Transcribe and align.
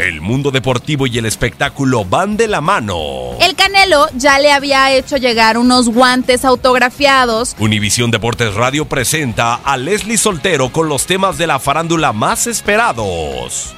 El 0.00 0.22
mundo 0.22 0.50
deportivo 0.50 1.06
y 1.06 1.18
el 1.18 1.26
espectáculo 1.26 2.06
van 2.06 2.38
de 2.38 2.48
la 2.48 2.62
mano. 2.62 3.32
El 3.38 3.54
Canelo 3.54 4.06
ya 4.14 4.38
le 4.38 4.50
había 4.50 4.90
hecho 4.92 5.18
llegar 5.18 5.58
unos 5.58 5.90
guantes 5.90 6.46
autografiados. 6.46 7.54
Univisión 7.58 8.10
Deportes 8.10 8.54
Radio 8.54 8.86
presenta 8.86 9.56
a 9.56 9.76
Leslie 9.76 10.16
Soltero 10.16 10.72
con 10.72 10.88
los 10.88 11.04
temas 11.04 11.36
de 11.36 11.46
la 11.46 11.58
farándula 11.58 12.14
más 12.14 12.46
esperados. 12.46 13.74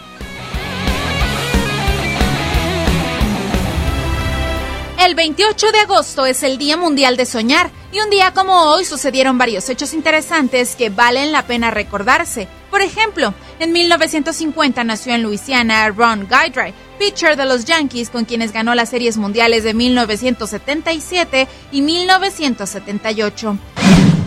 El 5.05 5.17
28 5.17 5.73
de 5.73 5.81
agosto 5.81 6.25
es 6.27 6.45
el 6.45 6.57
Día 6.57 6.77
Mundial 6.77 7.17
de 7.17 7.27
Soñar 7.27 7.73
y 7.91 7.99
un 7.99 8.11
día 8.11 8.33
como 8.33 8.71
hoy 8.71 8.85
sucedieron 8.85 9.39
varios 9.39 9.69
hechos 9.69 9.93
interesantes 9.93 10.77
que 10.77 10.89
valen 10.89 11.33
la 11.33 11.49
pena 11.49 11.73
recordarse. 11.73 12.47
Por 12.71 12.81
ejemplo, 12.81 13.35
en 13.63 13.71
1950 13.71 14.83
nació 14.83 15.15
en 15.15 15.23
Luisiana 15.23 15.89
Ron 15.91 16.29
Guidry, 16.29 16.75
pitcher 16.99 17.37
de 17.37 17.47
los 17.47 17.65
Yankees 17.65 18.11
con 18.11 18.25
quienes 18.25 18.53
ganó 18.53 18.75
las 18.75 18.89
series 18.89 19.17
mundiales 19.17 19.63
de 19.63 19.73
1977 19.73 21.47
y 21.71 21.83
1978. 21.83 23.59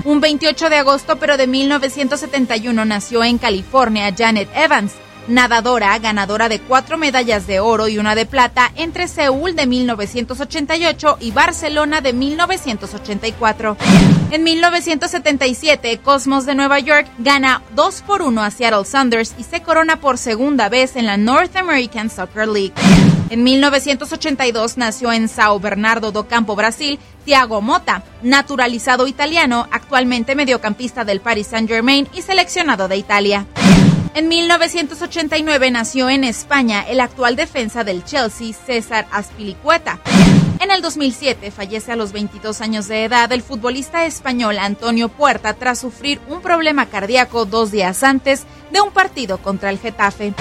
Un 0.06 0.22
28 0.22 0.69
de 0.69 0.78
agosto 0.78 1.18
pero 1.18 1.35
de 1.35 1.47
1971 1.47 2.85
nació 2.85 3.25
en 3.25 3.38
California 3.38 4.13
Janet 4.18 4.50
Evans, 4.56 4.94
nadadora 5.28 5.97
ganadora 6.00 6.50
de 6.50 6.59
cuatro 6.59 6.97
medallas 6.97 7.47
de 7.47 7.59
oro 7.59 7.88
y 7.88 7.97
una 7.97 8.16
de 8.16 8.25
plata 8.25 8.72
entre 8.75 9.08
Seúl 9.08 9.56
de 9.56 9.66
1988 9.66 11.18
y 11.19 11.31
Barcelona 11.31 12.02
de 12.02 12.13
1984. 12.13 13.78
En 14.31 14.44
1977, 14.44 16.00
Cosmos 16.00 16.46
de 16.46 16.56
Nueva 16.56 16.80
York 16.80 17.08
gana 17.19 17.62
2 17.75 18.02
por 18.02 18.22
1 18.22 18.44
a 18.44 18.52
Seattle 18.52 18.85
Sounders 18.85 19.35
y 19.38 19.44
se 19.44 19.62
corona 19.62 20.00
por 20.00 20.18
segunda 20.18 20.69
vez 20.69 20.96
en 20.96 21.06
la 21.06 21.18
North 21.18 21.56
American 21.56 22.09
Soccer 22.09 22.47
League. 22.47 22.74
En 23.30 23.44
1982 23.44 24.78
nació 24.78 25.12
en 25.12 25.28
Sao 25.28 25.59
Bernardo 25.59 26.12
do 26.12 26.28
Campo, 26.28 26.56
Brasil, 26.56 27.00
Thiago 27.25 27.59
Motta, 27.59 28.03
naturalizado 28.22 29.08
italiano, 29.08 29.68
actualmente 29.72 30.35
mediocampista 30.35 31.03
del 31.03 31.22
Paris 31.22 31.47
Saint-Germain 31.47 32.08
y 32.14 32.22
seleccionado 32.22 32.88
de 32.88 32.97
Italia. 32.97 33.47
En 34.16 34.30
1989 34.30 35.72
nació 35.72 36.09
en 36.09 36.24
España 36.24 36.86
el 36.88 37.02
actual 37.02 37.36
defensa 37.36 37.84
del 37.84 38.06
Chelsea, 38.06 38.53
César 38.53 39.06
Azpilicueta. 39.12 40.00
En 40.62 40.72
el 40.72 40.81
2007 40.81 41.52
fallece 41.52 41.92
a 41.92 41.98
los 41.98 42.14
22 42.14 42.62
años 42.62 42.88
de 42.88 43.03
edad 43.03 43.30
el 43.34 43.42
futbolista 43.42 44.06
español 44.06 44.58
Antonio 44.58 45.09
Puerta 45.09 45.53
tras 45.53 45.80
sufrir 45.80 46.22
un 46.30 46.40
problema 46.40 46.86
cardíaco 46.86 47.44
dos 47.44 47.72
días 47.72 48.03
antes 48.03 48.46
de 48.72 48.80
un 48.80 48.92
partido 48.92 49.38
contra 49.40 49.70
el 49.70 49.80
Getafe. 49.80 50.34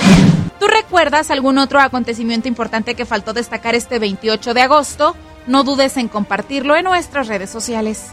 ¿Tú 0.61 0.69
recuerdas 0.69 1.33
algún 1.33 1.59
otro 1.59 1.81
acontecimiento 1.81 2.47
importante 2.47 2.95
que 2.95 3.05
faltó 3.05 3.33
destacar 3.33 3.75
este 3.75 3.99
28 3.99 4.55
de 4.55 4.63
agosto? 4.63 5.17
No 5.49 5.65
dudes 5.65 5.97
en 5.97 6.07
compartirlo 6.07 6.77
en 6.77 6.85
nuestras 6.85 7.27
redes 7.27 7.51
sociales. 7.51 8.13